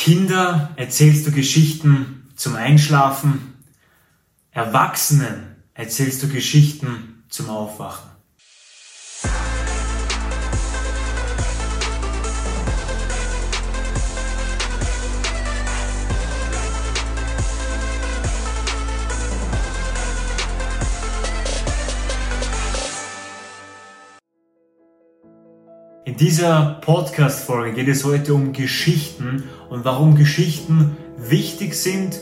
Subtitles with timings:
[0.00, 3.52] Kinder erzählst du Geschichten zum Einschlafen,
[4.50, 8.09] Erwachsenen erzählst du Geschichten zum Aufwachen.
[26.20, 32.20] Dieser Podcast-Folge geht es heute um Geschichten und warum Geschichten wichtig sind,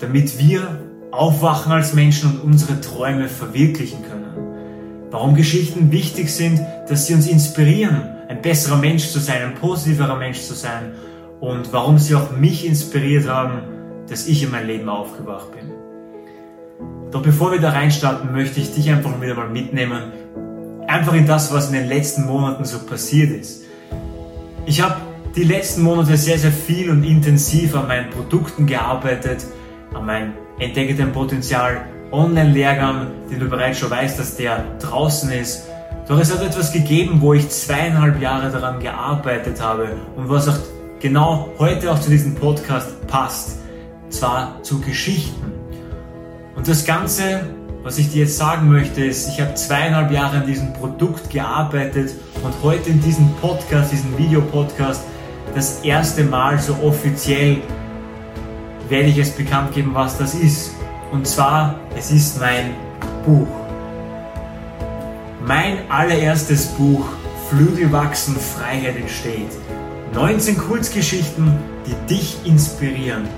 [0.00, 5.08] damit wir aufwachen als Menschen und unsere Träume verwirklichen können.
[5.10, 10.16] Warum Geschichten wichtig sind, dass sie uns inspirieren, ein besserer Mensch zu sein, ein positiverer
[10.16, 10.94] Mensch zu sein
[11.40, 13.60] und warum sie auch mich inspiriert haben,
[14.08, 15.68] dass ich in mein Leben aufgewacht bin.
[17.10, 20.04] Doch bevor wir da reinstarten, möchte ich dich einfach wieder mal mitnehmen,
[20.88, 23.64] einfach in das, was in den letzten Monaten so passiert ist.
[24.66, 24.96] Ich habe
[25.36, 29.46] die letzten Monate sehr, sehr viel und intensiv an meinen Produkten gearbeitet,
[29.94, 35.68] an meinem Entdecke dein Potenzial Online-Lehrgang, den du bereits schon weißt, dass der draußen ist.
[36.08, 40.58] Doch es hat etwas gegeben, wo ich zweieinhalb Jahre daran gearbeitet habe und was auch
[41.00, 43.58] genau heute auch zu diesem Podcast passt.
[44.08, 45.52] Zwar zu Geschichten.
[46.56, 47.42] Und das Ganze
[47.82, 52.10] was ich dir jetzt sagen möchte, ist, ich habe zweieinhalb Jahre an diesem Produkt gearbeitet
[52.42, 55.02] und heute in diesem Podcast, diesem Videopodcast,
[55.54, 57.58] das erste Mal so offiziell
[58.88, 60.72] werde ich es bekannt geben, was das ist.
[61.12, 62.74] Und zwar, es ist mein
[63.24, 63.48] Buch.
[65.46, 67.06] Mein allererstes Buch,
[67.48, 69.50] Flügel wachsen, Freiheit entsteht.
[70.12, 71.56] 19 Kurzgeschichten,
[71.86, 73.28] die dich inspirieren,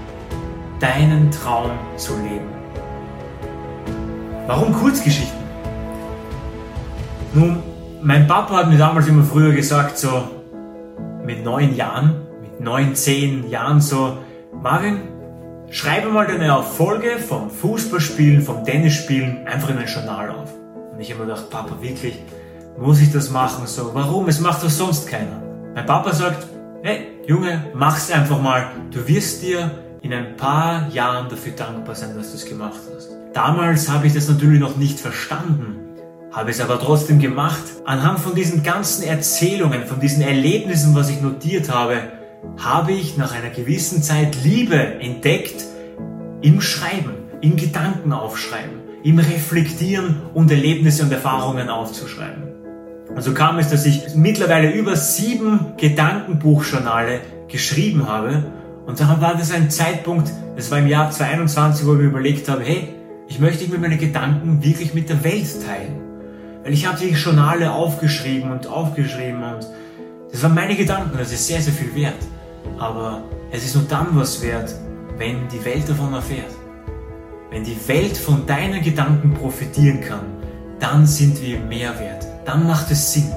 [0.81, 2.60] deinen Traum zu leben.
[4.51, 5.39] Warum Kurzgeschichten?
[7.35, 7.63] Nun,
[8.03, 10.25] mein Papa hat mir damals immer früher gesagt, so
[11.25, 14.19] mit neun Jahren, mit neun, zehn Jahren so,
[14.61, 15.03] Marvin,
[15.71, 20.53] schreibe mal deine Erfolge vom Fußballspielen, vom Tennisspielen einfach in ein Journal auf.
[20.93, 22.19] Und ich habe mir gedacht, Papa, wirklich,
[22.77, 23.69] muss ich das machen?
[23.69, 24.27] So, warum?
[24.27, 25.41] Es macht doch sonst keiner.
[25.77, 26.45] Mein Papa sagt,
[26.83, 28.67] hey, Junge, mach's einfach mal.
[28.91, 29.71] Du wirst dir
[30.03, 33.20] in ein paar Jahren dafür dankbar sein, dass du es gemacht hast.
[33.33, 35.77] Damals habe ich das natürlich noch nicht verstanden,
[36.33, 37.63] habe es aber trotzdem gemacht.
[37.85, 42.03] Anhand von diesen ganzen Erzählungen, von diesen Erlebnissen, was ich notiert habe,
[42.59, 45.65] habe ich nach einer gewissen Zeit Liebe entdeckt
[46.43, 52.49] im Schreiben, im Gedanken aufschreiben, im Reflektieren und Erlebnisse und Erfahrungen aufzuschreiben.
[53.15, 58.45] Und so kam es, dass ich mittlerweile über sieben Gedankenbuchjournale geschrieben habe.
[58.87, 62.49] Und dann war das ein Zeitpunkt, das war im Jahr 2021, wo ich mir überlegt
[62.49, 63.00] habe, hey,
[63.31, 66.01] ich möchte mir meine Gedanken wirklich mit der Welt teilen.
[66.65, 69.67] Weil ich habe die Journale aufgeschrieben und aufgeschrieben und
[70.33, 72.19] das waren meine Gedanken, das ist sehr, sehr viel wert.
[72.79, 74.75] Aber es ist nur dann was wert,
[75.17, 76.51] wenn die Welt davon erfährt.
[77.51, 80.25] Wenn die Welt von deinen Gedanken profitieren kann,
[80.81, 82.27] dann sind wir mehr wert.
[82.45, 83.31] Dann macht es Sinn.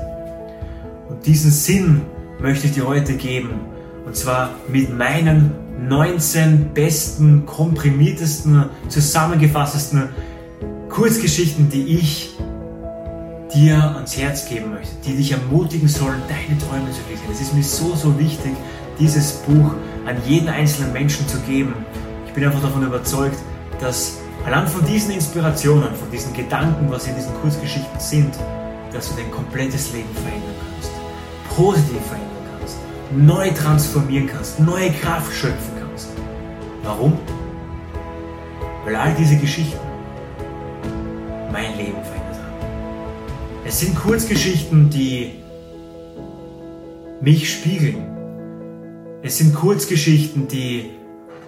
[1.07, 2.01] Und diesen Sinn
[2.39, 3.61] möchte ich dir heute geben.
[4.05, 10.09] Und zwar mit meinen 19 besten, komprimiertesten, zusammengefasstesten
[10.89, 12.37] Kurzgeschichten, die ich
[13.53, 17.33] dir ans Herz geben möchte, die dich ermutigen sollen, deine Träume zu verwirklichen.
[17.33, 18.53] Es ist mir so, so wichtig,
[18.99, 19.73] dieses Buch
[20.05, 21.73] an jeden einzelnen Menschen zu geben.
[22.27, 23.37] Ich bin einfach davon überzeugt,
[23.79, 28.33] dass allein von diesen Inspirationen, von diesen Gedanken, was in diesen Kurzgeschichten sind,
[28.91, 30.91] dass du dein komplettes Leben verändern kannst.
[31.55, 32.32] Positiv verändern.
[33.15, 34.59] Neu transformieren kannst.
[34.59, 35.73] Neue Kraft schöpfen
[36.83, 37.17] Warum?
[38.83, 39.79] Weil all diese Geschichten
[41.51, 43.65] mein Leben verändert haben.
[43.65, 45.31] Es sind Kurzgeschichten, die
[47.21, 48.03] mich spiegeln.
[49.21, 50.89] Es sind Kurzgeschichten, die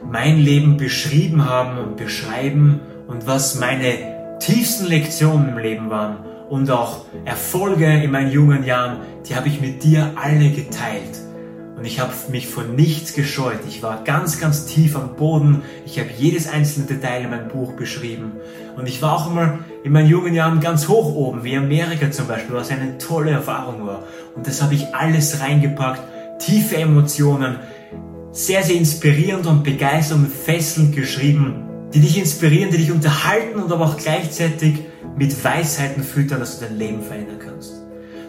[0.10, 6.18] mein Leben beschrieben haben und beschreiben und was meine tiefsten Lektionen im Leben waren
[6.50, 11.25] und auch Erfolge in meinen jungen Jahren, die habe ich mit dir alle geteilt.
[11.78, 13.60] Und ich habe mich von nichts gescheut.
[13.68, 15.64] Ich war ganz, ganz tief am Boden.
[15.86, 18.34] Ich habe jedes einzelne Detail in meinem Buch beschrieben.
[18.78, 22.28] Und ich war auch immer in meinen jungen Jahren ganz hoch oben, wie Amerika zum
[22.28, 24.04] Beispiel, was eine tolle Erfahrung war.
[24.36, 26.02] Und das habe ich alles reingepackt.
[26.40, 27.58] Tiefe Emotionen,
[28.32, 33.72] sehr, sehr inspirierend und begeisternd und fesselnd geschrieben, die dich inspirieren, die dich unterhalten und
[33.72, 34.80] aber auch gleichzeitig
[35.18, 37.82] mit Weisheiten füttern, dass du dein Leben verändern kannst.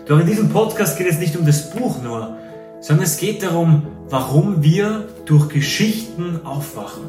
[0.07, 2.39] Doch in diesem Podcast geht es nicht um das Buch nur,
[2.81, 7.05] sondern es geht darum, warum wir durch Geschichten aufwachen.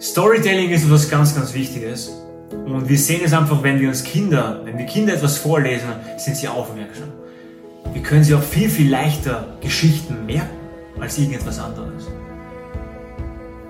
[0.00, 2.12] Storytelling ist etwas ganz, ganz Wichtiges.
[2.50, 6.36] Und wir sehen es einfach, wenn wir uns Kinder, wenn wir Kinder etwas vorlesen, sind
[6.36, 7.08] sie aufmerksam.
[7.92, 10.58] wir können sie auch viel, viel leichter Geschichten merken
[11.00, 12.08] als irgendetwas anderes.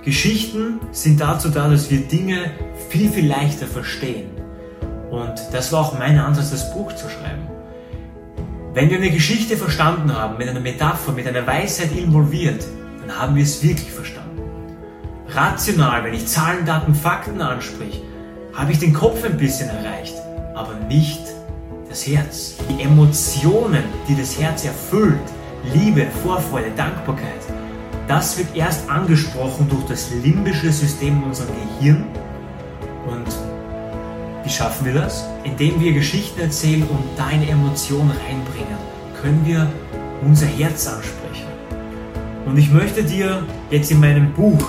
[0.04, 2.50] Geschichten sind dazu da, dass wir Dinge
[2.90, 4.26] viel, viel leichter verstehen.
[5.10, 7.53] Und das war auch mein Ansatz, das Buch zu schreiben.
[8.74, 12.64] Wenn wir eine Geschichte verstanden haben, mit einer Metapher, mit einer Weisheit involviert,
[13.00, 14.42] dann haben wir es wirklich verstanden.
[15.28, 18.02] Rational, wenn ich Zahlen, Daten, Fakten anspreche,
[18.52, 20.16] habe ich den Kopf ein bisschen erreicht,
[20.56, 21.20] aber nicht
[21.88, 22.56] das Herz.
[22.68, 25.20] Die Emotionen, die das Herz erfüllt,
[25.72, 27.42] Liebe, Vorfreude, Dankbarkeit,
[28.08, 32.04] das wird erst angesprochen durch das limbische System in unserem Gehirn.
[33.06, 33.53] Und
[34.44, 35.24] wie schaffen wir das?
[35.42, 38.76] Indem wir Geschichten erzählen und da eine Emotion reinbringen,
[39.20, 39.70] können wir
[40.22, 41.48] unser Herz ansprechen.
[42.44, 44.62] Und ich möchte dir jetzt in meinem Buch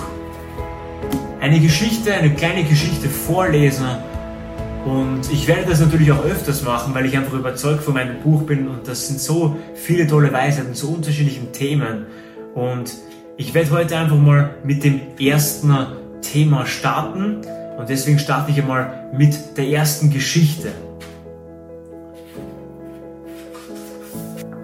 [1.40, 3.86] eine Geschichte, eine kleine Geschichte vorlesen.
[4.86, 8.44] Und ich werde das natürlich auch öfters machen, weil ich einfach überzeugt von meinem Buch
[8.44, 8.68] bin.
[8.68, 12.06] Und das sind so viele tolle Weisheiten zu unterschiedlichen Themen.
[12.54, 12.94] Und
[13.36, 15.76] ich werde heute einfach mal mit dem ersten
[16.22, 17.42] Thema starten
[17.76, 20.72] und deswegen starte ich einmal mit der ersten Geschichte.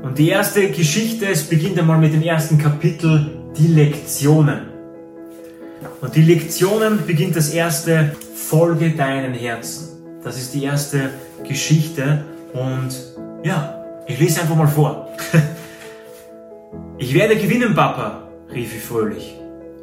[0.02, 4.72] Und die erste Geschichte, es beginnt einmal mit dem ersten Kapitel, die Lektionen.
[6.00, 10.20] Und die Lektionen beginnt das erste, folge deinen Herzen.
[10.24, 11.10] Das ist die erste
[11.46, 12.90] Geschichte und
[13.42, 15.08] ja, ich lese einfach mal vor.
[16.98, 19.36] ich werde gewinnen, Papa, rief ich fröhlich.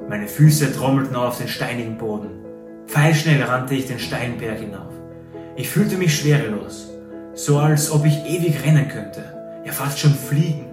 [0.08, 2.49] Meine Füße trommelten auf den steinigen Boden.
[2.90, 4.92] Pfeilschnell rannte ich den Steinberg hinauf.
[5.56, 6.90] Ich fühlte mich schwerelos,
[7.36, 9.24] so als ob ich ewig rennen könnte,
[9.64, 10.66] ja fast schon fliegen.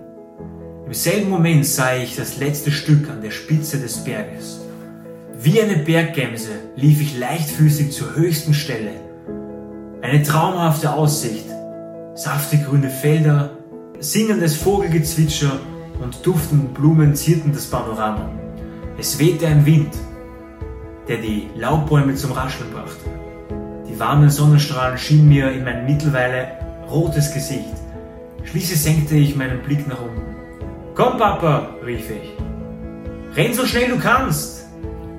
[0.86, 4.60] Im selben Moment sah ich das letzte Stück an der Spitze des Berges.
[5.38, 8.92] Wie eine Berggemse lief ich leichtfüßig zur höchsten Stelle.
[10.00, 11.44] Eine traumhafte Aussicht,
[12.14, 13.50] saftig grüne Felder,
[13.98, 15.60] singendes Vogelgezwitscher
[16.02, 18.30] und duftende Blumen zierten das Panorama.
[18.98, 19.92] Es wehte ein Wind,
[21.08, 23.10] der die Laubbäume zum Rascheln brachte.
[23.88, 26.48] Die warmen Sonnenstrahlen schienen mir in mein mittlerweile
[26.90, 27.74] rotes Gesicht.
[28.44, 30.36] Schließlich senkte ich meinen Blick nach unten.
[30.94, 33.36] Komm, Papa, rief ich.
[33.36, 34.66] Renn so schnell du kannst.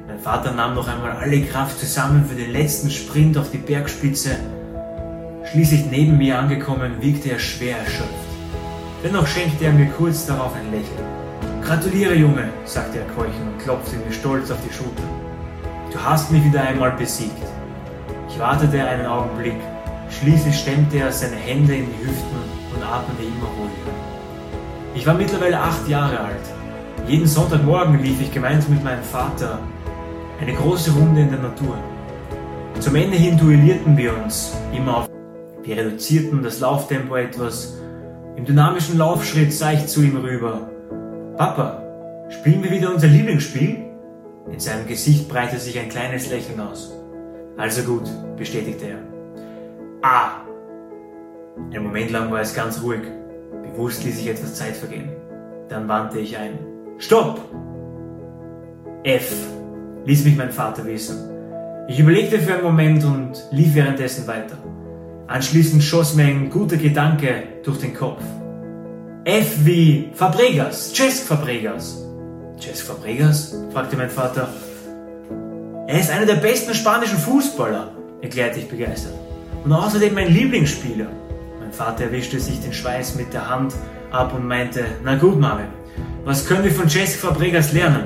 [0.07, 4.31] Mein Vater nahm noch einmal alle Kraft zusammen für den letzten Sprint auf die Bergspitze.
[5.51, 8.11] Schließlich neben mir angekommen, wiegte er schwer erschöpft.
[9.03, 11.63] Dennoch schenkte er mir kurz darauf ein Lächeln.
[11.63, 15.26] Gratuliere, Junge, sagte er keuchend und klopfte mir stolz auf die Schulter.
[15.91, 17.31] Du hast mich wieder einmal besiegt.
[18.29, 19.55] Ich wartete einen Augenblick.
[20.09, 22.37] Schließlich stemmte er seine Hände in die Hüften
[22.75, 23.97] und atmete immer ruhiger.
[24.95, 26.45] Ich war mittlerweile acht Jahre alt.
[27.07, 29.59] Jeden Sonntagmorgen lief ich gemeinsam mit meinem Vater
[30.41, 31.77] eine große Runde in der Natur.
[32.79, 35.09] Zum Ende hin duellierten wir uns immer auf.
[35.63, 37.77] Wir reduzierten das Lauftempo etwas.
[38.35, 40.69] Im dynamischen Laufschritt sah ich zu ihm rüber.
[41.37, 41.81] Papa,
[42.29, 43.86] spielen wir wieder unser Lieblingsspiel?
[44.51, 46.93] In seinem Gesicht breitete sich ein kleines Lächeln aus.
[47.57, 48.99] Also gut, bestätigte er.
[50.01, 50.41] Ah!
[51.73, 53.01] Ein Moment lang war es ganz ruhig.
[53.63, 55.09] Bewusst ließ ich etwas Zeit vergehen.
[55.69, 56.59] Dann wandte ich ein.
[56.97, 57.41] Stopp!
[59.03, 59.31] F,
[60.05, 61.29] ließ mich mein Vater wissen.
[61.87, 64.57] Ich überlegte für einen Moment und lief währenddessen weiter.
[65.27, 68.23] Anschließend schoss mir ein guter Gedanke durch den Kopf.
[69.25, 72.06] F wie Fabregas, Cesc Fabregas.
[72.59, 73.55] Cesc Fabregas?
[73.71, 74.49] fragte mein Vater.
[75.87, 77.91] Er ist einer der besten spanischen Fußballer,
[78.21, 79.13] erklärte ich begeistert.
[79.63, 81.07] Und außerdem mein Lieblingsspieler.
[81.59, 83.73] Mein Vater erwischte sich den Schweiß mit der Hand
[84.11, 85.67] ab und meinte, na gut, Marvin,
[86.25, 88.05] was können wir von Cesc Fabregas lernen?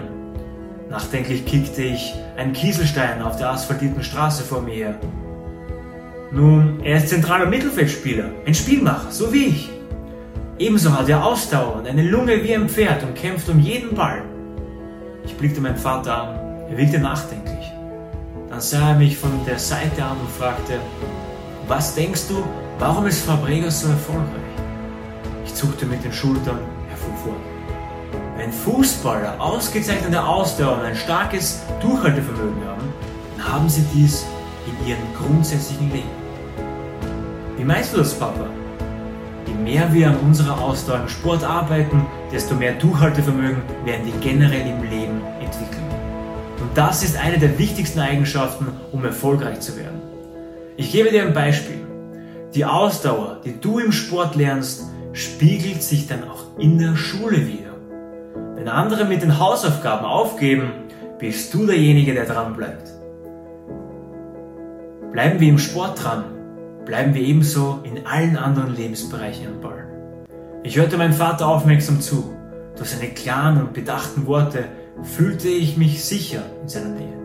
[0.89, 4.99] Nachdenklich kickte ich einen Kieselstein auf der asphaltierten Straße vor mir her.
[6.31, 9.69] Nun, er ist zentraler Mittelfeldspieler, ein Spielmacher, so wie ich.
[10.59, 14.21] Ebenso hat er Ausdauer und eine Lunge wie ein Pferd und kämpft um jeden Ball.
[15.41, 16.35] Blickte meinen Vater an.
[16.69, 17.71] Er wirkte nachdenklich.
[18.47, 20.79] Dann sah er mich von der Seite an und fragte,
[21.67, 22.43] was denkst du,
[22.77, 24.53] warum ist Fabregas so erfolgreich?
[25.43, 26.59] Ich zuckte mit den Schultern,
[26.91, 28.21] er fuhr fort.
[28.37, 32.93] Wenn Fußballer ausgezeichnete Ausdauer und ein starkes Durchhaltevermögen haben,
[33.35, 34.27] dann haben sie dies
[34.67, 36.09] in ihrem grundsätzlichen Leben.
[37.57, 38.45] Wie meinst du das, Papa?
[39.47, 44.67] Je mehr wir an unserer Ausdauer im Sport arbeiten, desto mehr Durchhaltevermögen werden wir generell
[44.67, 45.20] im Leben
[46.75, 50.01] das ist eine der wichtigsten Eigenschaften, um erfolgreich zu werden.
[50.77, 51.81] Ich gebe dir ein Beispiel.
[52.53, 57.71] Die Ausdauer, die du im Sport lernst, spiegelt sich dann auch in der Schule wieder.
[58.55, 60.71] Wenn andere mit den Hausaufgaben aufgeben,
[61.19, 62.89] bist du derjenige, der dran bleibt.
[65.11, 66.23] Bleiben wir im Sport dran,
[66.85, 69.85] bleiben wir ebenso in allen anderen Lebensbereichen am Ball.
[70.63, 72.33] Ich hörte meinem Vater aufmerksam zu.
[72.77, 74.65] Durch seine klaren und bedachten Worte
[75.03, 77.19] fühlte ich mich sicher in seiner Nähe.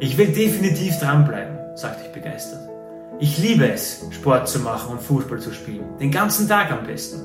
[0.00, 2.68] Ich will definitiv dranbleiben, sagte ich begeistert.
[3.20, 5.84] Ich liebe es, Sport zu machen und Fußball zu spielen.
[6.00, 7.20] Den ganzen Tag am besten.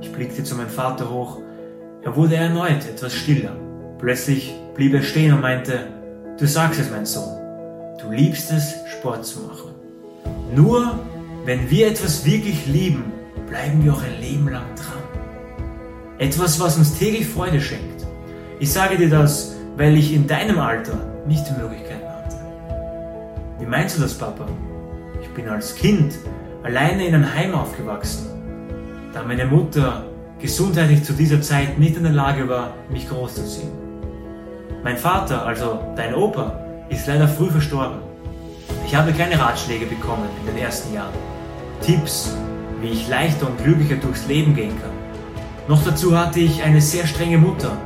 [0.00, 1.38] Ich blickte zu meinem Vater hoch.
[2.02, 3.56] Er wurde erneut etwas stiller.
[3.98, 5.86] Plötzlich blieb er stehen und meinte,
[6.38, 7.38] du sagst es, mein Sohn.
[8.00, 9.74] Du liebst es, Sport zu machen.
[10.54, 11.00] Nur
[11.46, 13.04] wenn wir etwas wirklich lieben,
[13.48, 15.02] bleiben wir auch ein Leben lang dran.
[16.18, 17.95] Etwas, was uns täglich Freude schenkt.
[18.58, 20.94] Ich sage dir das, weil ich in deinem Alter
[21.26, 22.36] nicht die Möglichkeiten hatte.
[23.58, 24.46] Wie meinst du das, Papa?
[25.20, 26.14] Ich bin als Kind
[26.62, 28.30] alleine in einem Heim aufgewachsen,
[29.12, 30.04] da meine Mutter
[30.40, 33.70] gesundheitlich zu dieser Zeit nicht in der Lage war, mich großzuziehen.
[34.82, 36.58] Mein Vater, also dein Opa,
[36.88, 37.98] ist leider früh verstorben.
[38.86, 41.12] Ich habe keine Ratschläge bekommen in den ersten Jahren.
[41.82, 42.34] Tipps,
[42.80, 44.92] wie ich leichter und glücklicher durchs Leben gehen kann.
[45.68, 47.76] Noch dazu hatte ich eine sehr strenge Mutter.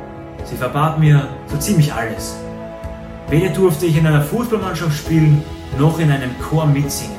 [0.44, 2.37] Sie verbat mir so ziemlich alles.
[3.28, 5.42] Weder durfte ich in einer Fußballmannschaft spielen,
[5.78, 7.16] noch in einem Chor mitsingen.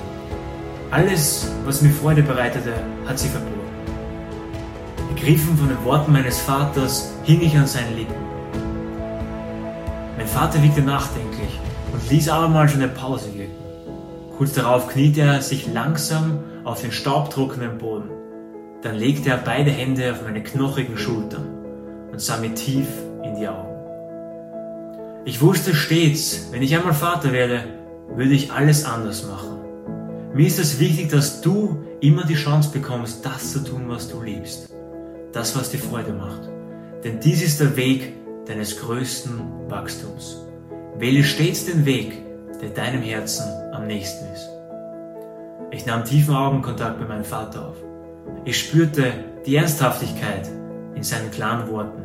[0.92, 2.74] Alles, was mir Freude bereitete,
[3.08, 3.62] hat sie verboten.
[5.16, 8.16] Ergriffen von den Worten meines Vaters hing ich an seinen Lippen.
[10.18, 11.60] Mein Vater wiegte nachdenklich
[11.94, 13.56] und ließ abermals eine Pause wirken.
[14.38, 18.10] Kurz darauf kniete er sich langsam auf den staubtrockenen Boden.
[18.82, 21.48] Dann legte er beide Hände auf meine knochigen Schultern
[22.12, 22.88] und sah mir tief
[23.24, 23.70] in die Augen.
[25.26, 27.64] Ich wusste stets, wenn ich einmal Vater werde,
[28.16, 29.60] würde ich alles anders machen.
[30.34, 34.22] Mir ist es wichtig, dass du immer die Chance bekommst, das zu tun, was du
[34.22, 34.70] liebst.
[35.34, 36.50] Das, was dir Freude macht.
[37.04, 38.14] Denn dies ist der Weg
[38.48, 40.46] deines größten Wachstums.
[40.98, 42.14] Wähle stets den Weg,
[42.62, 44.50] der deinem Herzen am nächsten ist.
[45.72, 47.78] Ich nahm tiefen Augenkontakt mit meinem Vater auf.
[48.46, 49.14] Ich spürte
[49.46, 50.50] die Ernsthaftigkeit
[50.96, 52.04] in seinen klaren Worten.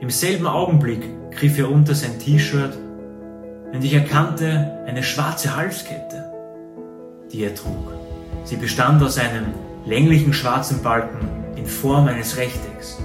[0.00, 2.76] Im selben Augenblick griff er unter sein T-Shirt
[3.72, 6.30] und ich erkannte eine schwarze Halskette,
[7.32, 7.92] die er trug.
[8.44, 9.46] Sie bestand aus einem
[9.86, 11.26] länglichen schwarzen Balken
[11.56, 12.98] in Form eines Rechtecks.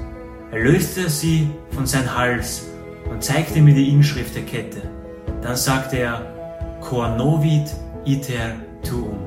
[0.52, 2.68] Er löste sie von seinem Hals
[3.10, 4.82] und zeigte mir die Inschrift der Kette.
[5.42, 6.26] Dann sagte er,
[6.82, 7.72] Cor novit
[8.06, 9.18] iter tuum.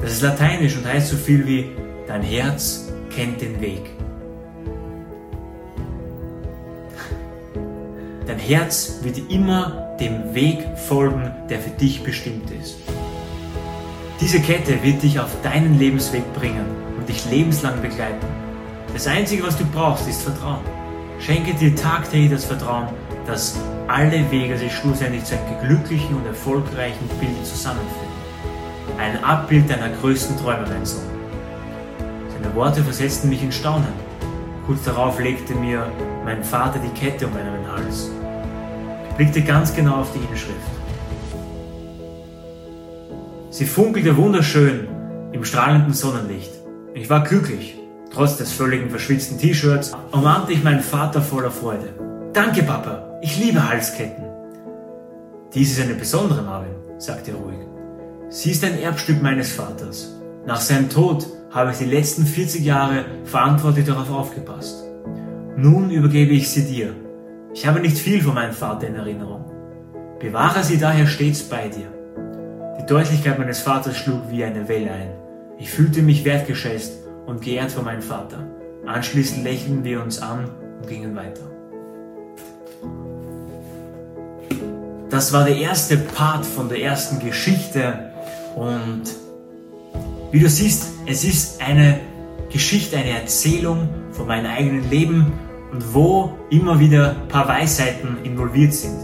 [0.00, 1.70] Das ist lateinisch und heißt so viel wie
[2.08, 3.93] Dein Herz kennt den Weg.
[8.26, 12.76] Dein Herz wird immer dem Weg folgen, der für dich bestimmt ist.
[14.18, 16.64] Diese Kette wird dich auf deinen Lebensweg bringen
[16.96, 18.26] und dich lebenslang begleiten.
[18.94, 20.64] Das Einzige, was du brauchst, ist Vertrauen.
[21.18, 22.88] Schenke dir tagtäglich das Vertrauen,
[23.26, 28.14] dass alle Wege sich schlussendlich zu einem glücklichen und erfolgreichen Bild zusammenfinden.
[28.98, 31.02] Ein Abbild deiner größten Träume, mein Sohn.
[32.32, 33.92] Seine Worte versetzten mich in Staunen.
[34.66, 35.86] Kurz darauf legte mir
[36.24, 38.10] mein Vater die Kette um meinen Hals.
[39.16, 40.58] Blickte ganz genau auf die Inschrift.
[43.50, 44.88] Sie funkelte wunderschön
[45.32, 46.50] im strahlenden Sonnenlicht.
[46.94, 47.78] Ich war glücklich.
[48.12, 51.88] Trotz des völligen verschwitzten T-Shirts umarmte ich meinen Vater voller Freude.
[52.32, 53.18] Danke, Papa.
[53.22, 54.24] Ich liebe Halsketten.
[55.54, 57.58] Dies ist eine besondere, Marvin, sagte er ruhig.
[58.28, 60.12] Sie ist ein Erbstück meines Vaters.
[60.44, 64.82] Nach seinem Tod habe ich die letzten 40 Jahre verantwortlich darauf aufgepasst.
[65.56, 67.03] Nun übergebe ich sie dir.
[67.54, 69.44] Ich habe nicht viel von meinem Vater in Erinnerung.
[70.18, 71.86] Bewahre sie daher stets bei dir.
[72.80, 75.10] Die Deutlichkeit meines Vaters schlug wie eine Welle ein.
[75.56, 76.94] Ich fühlte mich wertgeschätzt
[77.26, 78.44] und geehrt von meinem Vater.
[78.84, 81.42] Anschließend lächelten wir uns an und gingen weiter.
[85.08, 88.10] Das war der erste Part von der ersten Geschichte
[88.56, 89.04] und
[90.32, 92.00] wie du siehst, es ist eine
[92.50, 95.32] Geschichte, eine Erzählung von meinem eigenen Leben
[95.74, 98.94] und wo immer wieder ein paar Weisheiten involviert sind.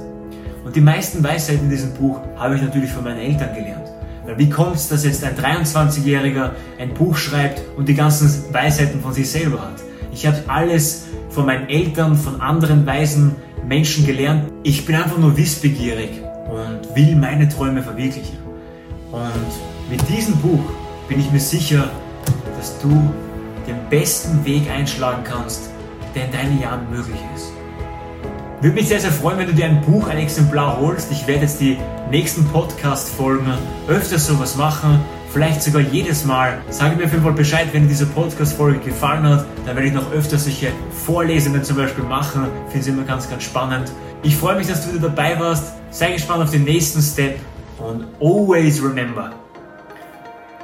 [0.65, 3.91] Und die meisten Weisheiten in diesem Buch habe ich natürlich von meinen Eltern gelernt.
[4.25, 9.01] Weil wie kommt es, dass jetzt ein 23-Jähriger ein Buch schreibt und die ganzen Weisheiten
[9.01, 9.83] von sich selber hat?
[10.13, 13.35] Ich habe alles von meinen Eltern, von anderen weisen
[13.67, 14.53] Menschen gelernt.
[14.63, 18.39] Ich bin einfach nur wissbegierig und will meine Träume verwirklichen.
[19.11, 20.63] Und mit diesem Buch
[21.09, 21.91] bin ich mir sicher,
[22.57, 22.91] dass du
[23.67, 25.71] den besten Weg einschlagen kannst,
[26.15, 27.53] der in deinen Jahren möglich ist.
[28.61, 31.11] Würde mich sehr, sehr freuen, wenn du dir ein Buch, ein Exemplar holst.
[31.11, 31.79] Ich werde jetzt die
[32.11, 33.47] nächsten Podcast-Folgen
[33.89, 35.01] öfters sowas machen.
[35.33, 36.59] Vielleicht sogar jedes Mal.
[36.69, 39.47] Sage mir auf jeden Fall Bescheid, wenn dir diese Podcast-Folge gefallen hat.
[39.65, 40.73] Dann werde ich noch öfter solche
[41.07, 42.49] Vorlesungen zum Beispiel machen.
[42.67, 43.91] Finde es immer ganz, ganz spannend.
[44.23, 45.73] Ich freue mich, dass du wieder dabei warst.
[45.91, 47.39] Sei gespannt auf den nächsten Step.
[47.79, 49.31] Und always remember,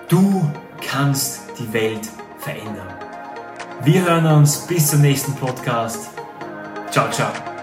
[0.09, 0.49] Du
[0.81, 3.06] kannst die Welt verändern.
[3.85, 6.11] Wir hören uns bis zum nächsten Podcast.
[6.91, 7.56] Ciao, ciao.